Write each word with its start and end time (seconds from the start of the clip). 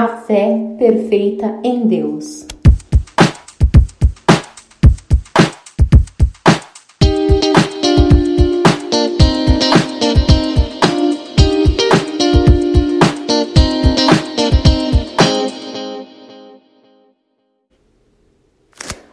A 0.00 0.06
fé 0.06 0.56
perfeita 0.78 1.58
em 1.64 1.84
Deus. 1.88 2.46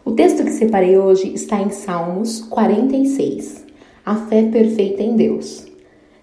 O 0.06 0.12
texto 0.12 0.44
que 0.44 0.52
separei 0.52 1.00
hoje 1.00 1.34
está 1.34 1.60
em 1.60 1.72
Salmos 1.72 2.42
46. 2.42 3.66
A 4.06 4.18
fé 4.28 4.44
perfeita 4.44 5.02
em 5.02 5.16
Deus. 5.16 5.66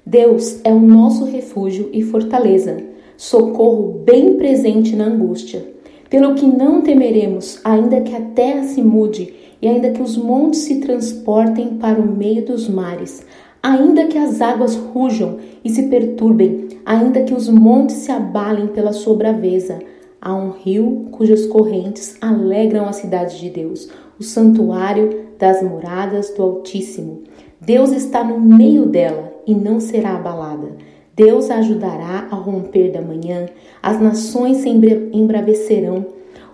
Deus 0.07 0.61
é 0.63 0.73
o 0.73 0.79
nosso 0.79 1.25
refúgio 1.25 1.91
e 1.93 2.05
fortaleza, 2.05 2.92
socorro 3.23 4.03
bem 4.05 4.35
presente 4.35 4.97
na 4.97 5.05
angústia. 5.05 5.65
Pelo 6.11 6.35
que 6.35 6.45
não 6.45 6.81
temeremos, 6.81 7.61
ainda 7.63 8.01
que 8.01 8.13
a 8.17 8.21
terra 8.21 8.65
se 8.65 8.83
mude 8.83 9.33
e 9.63 9.69
ainda 9.69 9.93
que 9.93 10.03
os 10.03 10.17
montes 10.17 10.63
se 10.63 10.81
transportem 10.81 11.77
para 11.77 12.01
o 12.01 12.05
meio 12.05 12.45
dos 12.45 12.69
mares, 12.69 13.25
ainda 13.63 14.09
que 14.09 14.19
as 14.19 14.41
águas 14.41 14.75
rujam 14.75 15.37
e 15.65 15.71
se 15.71 15.85
perturbem, 15.85 16.67
ainda 16.85 17.23
que 17.23 17.33
os 17.33 17.49
montes 17.49 17.95
se 17.95 18.11
abalem 18.11 18.67
pela 18.67 18.93
sua 18.93 19.15
braveza, 19.15 19.79
há 20.21 20.35
um 20.35 20.51
rio 20.51 21.07
cujas 21.13 21.47
correntes 21.47 22.17
alegram 22.21 22.89
a 22.89 22.93
cidade 22.93 23.39
de 23.39 23.51
Deus, 23.51 23.89
o 24.19 24.25
santuário 24.25 25.27
das 25.39 25.63
moradas 25.63 26.35
do 26.35 26.43
Altíssimo. 26.43 27.23
Deus 27.61 27.93
está 27.93 28.25
no 28.25 28.41
meio 28.41 28.85
dela 28.87 29.33
e 29.47 29.55
não 29.55 29.79
será 29.79 30.17
abalada. 30.17 30.92
Deus 31.15 31.51
a 31.51 31.57
ajudará 31.57 32.29
a 32.31 32.35
romper 32.35 32.91
da 32.91 33.03
manhã, 33.03 33.47
as 33.83 34.01
nações 34.01 34.59
se 34.59 34.69
embravecerão, 34.69 36.07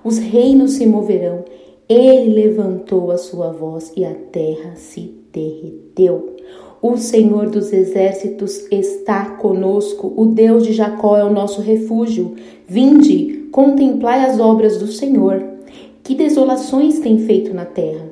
os 0.02 0.18
reinos 0.18 0.72
se 0.72 0.86
moverão. 0.86 1.44
Ele 1.88 2.34
levantou 2.34 3.10
a 3.10 3.16
sua 3.16 3.52
voz 3.52 3.92
e 3.96 4.04
a 4.04 4.12
terra 4.12 4.74
se 4.74 5.14
derreteu. 5.32 6.36
O 6.82 6.96
Senhor 6.96 7.48
dos 7.48 7.72
exércitos 7.72 8.66
está 8.70 9.30
conosco, 9.30 10.12
o 10.16 10.26
Deus 10.26 10.64
de 10.64 10.72
Jacó 10.72 11.16
é 11.16 11.24
o 11.24 11.32
nosso 11.32 11.60
refúgio. 11.60 12.34
Vinde, 12.66 13.48
contemplai 13.52 14.24
as 14.24 14.38
obras 14.38 14.78
do 14.78 14.86
Senhor. 14.86 15.42
Que 16.02 16.14
desolações 16.14 16.98
tem 17.00 17.18
feito 17.18 17.54
na 17.54 17.64
terra? 17.64 18.06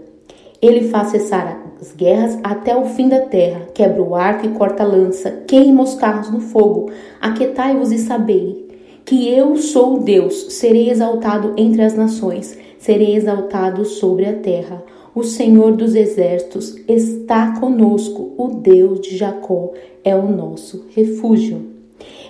Ele 0.61 0.89
faz 0.89 1.09
cessar 1.09 1.66
as 1.81 1.93
guerras 1.93 2.39
até 2.43 2.77
o 2.77 2.87
fim 2.87 3.09
da 3.09 3.21
terra, 3.21 3.69
quebra 3.75 4.03
o 4.03 4.15
arco 4.15 4.47
e 4.47 4.51
corta 4.51 4.83
a 4.83 4.87
lança, 4.87 5.43
queima 5.47 5.83
os 5.83 5.95
carros 5.95 6.31
no 6.31 6.41
fogo. 6.41 6.91
Aquetai-vos 7.21 7.93
e 7.93 7.99
sabei 7.99 8.67
que 9.05 9.29
eu 9.29 9.57
sou 9.57 10.01
Deus, 10.01 10.55
serei 10.55 10.91
exaltado 10.91 11.55
entre 11.57 11.83
as 11.83 11.95
nações, 11.95 12.59
serei 12.79 13.15
exaltado 13.15 13.85
sobre 13.85 14.27
a 14.27 14.33
terra. 14.33 14.83
O 15.15 15.23
Senhor 15.23 15.73
dos 15.73 15.95
exércitos 15.95 16.77
está 16.89 17.59
conosco, 17.59 18.33
o 18.37 18.49
Deus 18.49 19.01
de 19.01 19.17
Jacó 19.17 19.73
é 20.05 20.15
o 20.15 20.29
nosso 20.29 20.87
refúgio. 20.95 21.77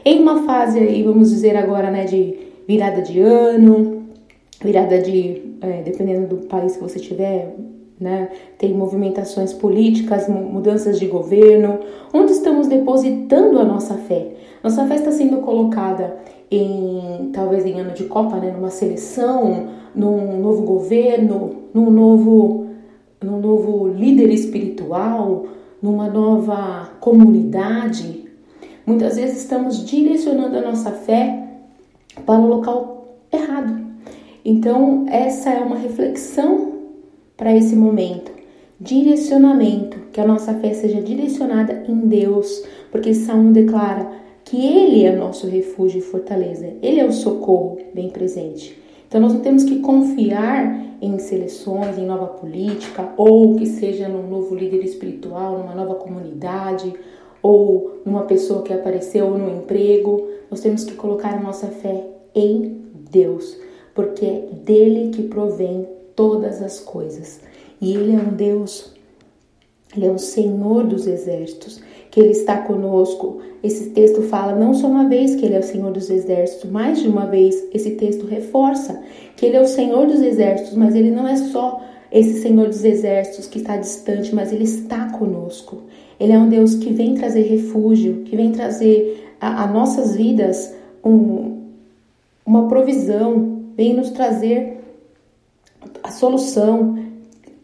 Em 0.05 0.21
uma 0.21 0.45
fase 0.45 0.79
aí, 0.79 1.03
vamos 1.03 1.31
dizer 1.31 1.57
agora, 1.57 1.91
né, 1.91 2.05
de 2.05 2.39
virada 2.69 3.03
de 3.03 3.21
ano, 3.21 4.05
virada 4.63 4.99
de, 4.99 5.43
é, 5.61 5.83
dependendo 5.83 6.37
do 6.37 6.47
país 6.47 6.77
que 6.77 6.83
você 6.83 6.99
tiver, 6.99 7.55
né, 7.99 8.29
tem 8.59 8.75
movimentações 8.75 9.53
políticas, 9.53 10.29
mudanças 10.29 10.99
de 10.99 11.07
governo, 11.07 11.81
onde 12.13 12.33
estamos 12.33 12.67
depositando 12.67 13.59
a 13.59 13.65
nossa 13.65 13.95
fé. 13.95 14.35
Nossa 14.63 14.87
fé 14.87 14.97
está 14.97 15.11
sendo 15.11 15.39
colocada 15.39 16.17
em 16.51 17.31
talvez 17.33 17.65
em 17.65 17.81
ano 17.81 17.93
de 17.93 18.05
Copa, 18.05 18.37
né, 18.37 18.53
numa 18.53 18.71
seleção, 18.71 19.69
num 19.95 20.41
novo 20.41 20.63
governo, 20.63 21.63
num 21.73 21.91
novo 21.91 22.67
num 23.23 23.41
novo 23.41 23.89
líder 23.89 24.31
espiritual, 24.31 25.47
numa 25.81 26.09
nova 26.09 26.91
comunidade, 27.01 28.25
muitas 28.87 29.17
vezes 29.17 29.39
estamos 29.39 29.85
direcionando 29.85 30.57
a 30.59 30.63
nossa 30.63 30.91
fé 30.91 31.49
para 32.25 32.39
o 32.41 32.47
local 32.47 33.17
errado. 33.33 33.85
Então, 34.45 35.07
essa 35.09 35.51
é 35.51 35.61
uma 35.61 35.77
reflexão 35.77 36.76
para 37.37 37.55
esse 37.55 37.77
momento. 37.77 38.33
Direcionamento, 38.79 39.99
que 40.13 40.21
a 40.21 40.27
nossa 40.27 40.55
fé 40.55 40.75
seja 40.75 41.01
direcionada 41.01 41.85
em 41.89 41.97
Deus, 42.07 42.63
porque 42.91 43.15
Salmo 43.15 43.53
declara 43.53 44.11
que 44.45 44.65
Ele 44.65 45.05
é 45.05 45.17
nosso 45.17 45.47
refúgio 45.47 45.99
e 45.99 46.03
fortaleza, 46.03 46.75
Ele 46.83 47.01
é 47.01 47.05
o 47.07 47.13
socorro 47.13 47.79
bem 47.95 48.11
presente. 48.11 48.79
Então 49.09 49.21
nós 49.21 49.33
não 49.33 49.41
temos 49.41 49.65
que 49.65 49.81
confiar 49.81 50.85
em 51.01 51.19
seleções, 51.19 51.99
em 51.99 52.07
nova 52.07 52.27
política, 52.27 53.13
ou 53.17 53.57
que 53.57 53.67
seja 53.67 54.09
num 54.09 54.29
novo 54.29 54.55
líder 54.55 54.85
espiritual, 54.85 55.59
numa 55.59 55.75
nova 55.75 55.95
comunidade, 55.95 56.93
ou 57.43 58.01
numa 58.05 58.23
pessoa 58.23 58.63
que 58.63 58.73
apareceu 58.73 59.31
no 59.31 59.59
emprego. 59.59 60.27
Nós 60.51 60.61
temos 60.61 60.85
que 60.85 60.95
colocar 60.95 61.35
a 61.35 61.41
nossa 61.41 61.69
fé 61.69 62.05
em 62.35 62.83
Deus, 63.11 63.57
porque 63.95 64.27
é 64.27 64.49
dele 64.65 65.11
que 65.11 65.23
provém 65.23 65.87
todas 66.17 66.63
as 66.63 66.81
coisas. 66.81 67.41
E 67.81 67.95
ele 67.95 68.17
é 68.17 68.19
um 68.19 68.35
Deus, 68.35 68.93
ele 69.95 70.07
é 70.07 70.11
o 70.11 70.19
Senhor 70.19 70.85
dos 70.85 71.07
exércitos 71.07 71.81
que 72.17 72.21
Ele 72.21 72.31
está 72.31 72.57
conosco. 72.57 73.43
Esse 73.63 73.91
texto 73.91 74.23
fala 74.23 74.55
não 74.55 74.73
só 74.73 74.87
uma 74.87 75.07
vez 75.07 75.35
que 75.35 75.45
Ele 75.45 75.55
é 75.55 75.59
o 75.59 75.63
Senhor 75.63 75.93
dos 75.93 76.09
Exércitos, 76.09 76.71
mais 76.71 77.03
de 77.03 77.09
uma 77.09 77.27
vez 77.27 77.63
esse 77.75 77.91
texto 77.91 78.25
reforça 78.25 79.03
que 79.37 79.45
Ele 79.45 79.57
é 79.57 79.61
o 79.61 79.67
Senhor 79.67 80.07
dos 80.07 80.23
Exércitos, 80.23 80.75
mas 80.75 80.95
Ele 80.95 81.11
não 81.11 81.29
é 81.29 81.37
só 81.37 81.79
esse 82.11 82.41
Senhor 82.41 82.69
dos 82.69 82.83
Exércitos 82.85 83.47
que 83.47 83.59
está 83.59 83.77
distante, 83.77 84.35
mas 84.35 84.51
Ele 84.51 84.65
está 84.65 85.11
conosco. 85.11 85.83
Ele 86.19 86.33
é 86.33 86.39
um 86.39 86.49
Deus 86.49 86.77
que 86.77 86.91
vem 86.91 87.17
trazer 87.17 87.43
refúgio, 87.43 88.23
que 88.25 88.35
vem 88.35 88.51
trazer 88.51 89.35
a, 89.39 89.65
a 89.65 89.67
nossas 89.67 90.17
vidas 90.17 90.75
um, 91.05 91.65
uma 92.47 92.67
provisão, 92.67 93.61
vem 93.77 93.93
nos 93.93 94.09
trazer 94.09 94.76
solução, 96.17 96.99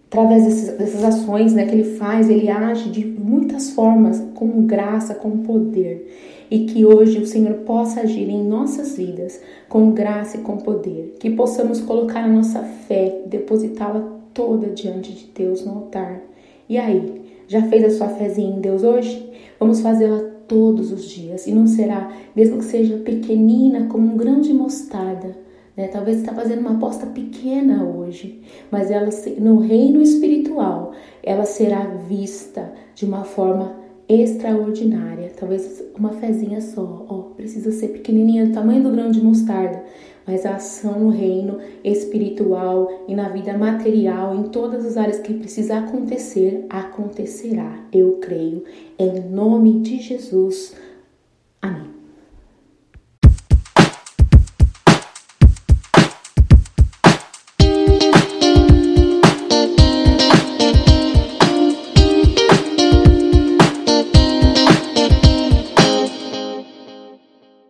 através 0.06 0.44
dessas, 0.44 0.76
dessas 0.76 1.04
ações 1.04 1.54
né, 1.54 1.66
que 1.66 1.74
ele 1.74 1.96
faz, 1.96 2.28
ele 2.28 2.50
age 2.50 2.90
de 2.90 3.04
muitas 3.04 3.70
formas, 3.70 4.22
com 4.34 4.66
graça, 4.66 5.14
com 5.14 5.38
poder. 5.38 6.46
E 6.50 6.66
que 6.66 6.84
hoje 6.84 7.18
o 7.18 7.26
Senhor 7.26 7.54
possa 7.60 8.02
agir 8.02 8.28
em 8.28 8.44
nossas 8.44 8.96
vidas 8.96 9.40
com 9.70 9.92
graça 9.92 10.36
e 10.36 10.40
com 10.40 10.58
poder. 10.58 11.16
Que 11.18 11.30
possamos 11.30 11.80
colocar 11.80 12.24
a 12.24 12.28
nossa 12.28 12.60
fé, 12.60 13.22
depositá-la 13.26 14.06
toda 14.34 14.69
diante 14.69 15.12
de 15.12 15.30
Deus 15.34 15.64
no 15.64 15.72
altar. 15.72 16.20
E 16.69 16.76
aí, 16.76 17.22
já 17.48 17.62
fez 17.62 17.84
a 17.84 17.90
sua 17.90 18.08
fezinha 18.08 18.54
em 18.54 18.60
Deus 18.60 18.82
hoje? 18.82 19.30
Vamos 19.58 19.80
fazê-la 19.80 20.22
todos 20.46 20.92
os 20.92 21.04
dias. 21.04 21.46
E 21.46 21.52
não 21.52 21.66
será, 21.66 22.12
mesmo 22.36 22.58
que 22.58 22.64
seja 22.66 22.98
pequenina, 22.98 23.86
como 23.86 24.12
um 24.12 24.16
grão 24.16 24.42
de 24.42 24.52
mostarda 24.52 25.34
né? 25.77 25.88
Talvez 25.88 26.19
está 26.19 26.34
fazendo 26.34 26.60
uma 26.60 26.72
aposta 26.72 27.06
pequena 27.06 27.84
hoje, 27.84 28.41
mas 28.71 28.91
ela 28.91 29.09
no 29.38 29.59
reino 29.59 30.03
espiritual 30.03 30.93
ela 31.22 31.44
será 31.44 31.84
vista 32.09 32.72
de 32.94 33.05
uma 33.05 33.25
forma 33.25 33.77
extraordinária. 34.09 35.32
Talvez 35.38 35.82
uma 35.97 36.11
fezinha 36.11 36.61
só, 36.61 37.06
ó, 37.09 37.19
precisa 37.34 37.71
ser 37.72 37.88
pequenininha, 37.88 38.47
do 38.47 38.53
tamanho 38.53 38.82
do 38.82 38.91
grão 38.91 39.11
de 39.11 39.22
mostarda, 39.22 39.82
mas 40.27 40.44
a 40.44 40.56
ação 40.56 41.00
no 41.00 41.09
reino 41.11 41.59
espiritual 41.82 43.05
e 43.09 43.15
na 43.15 43.28
vida 43.28 43.56
material, 43.56 44.34
em 44.37 44.44
todas 44.44 44.84
as 44.84 44.97
áreas 44.97 45.19
que 45.19 45.34
precisa 45.34 45.78
acontecer, 45.78 46.66
acontecerá. 46.69 47.81
Eu 47.93 48.19
creio 48.21 48.65
em 48.99 49.21
nome 49.21 49.81
de 49.81 49.99
Jesus. 50.00 50.75